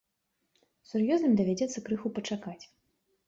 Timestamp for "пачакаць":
2.17-2.61